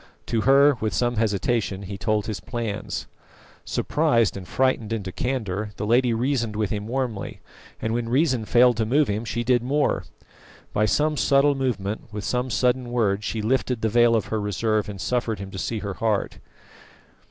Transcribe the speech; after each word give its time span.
To 0.25 0.41
her, 0.41 0.77
with 0.81 0.95
some 0.95 1.17
hesitation, 1.17 1.83
he 1.83 1.95
told 1.95 2.25
his 2.25 2.39
plans. 2.39 3.05
Surprised 3.63 4.35
and 4.35 4.47
frightened 4.47 4.91
into 4.91 5.11
candour, 5.11 5.73
the 5.75 5.85
lady 5.85 6.11
reasoned 6.11 6.55
with 6.55 6.71
him 6.71 6.87
warmly, 6.87 7.39
and 7.79 7.93
when 7.93 8.09
reason 8.09 8.45
failed 8.45 8.77
to 8.77 8.85
move 8.87 9.07
him 9.09 9.25
she 9.25 9.43
did 9.43 9.61
more. 9.61 10.05
By 10.73 10.85
some 10.85 11.17
subtle 11.17 11.53
movement, 11.53 12.11
with 12.11 12.23
some 12.23 12.49
sudden 12.49 12.89
word, 12.91 13.23
she 13.23 13.43
lifted 13.43 13.81
the 13.83 13.89
veil 13.89 14.15
of 14.15 14.25
her 14.33 14.41
reserve 14.41 14.89
and 14.89 14.99
suffered 14.99 15.37
him 15.37 15.51
to 15.51 15.59
see 15.59 15.77
her 15.77 15.93
heart. 15.93 16.39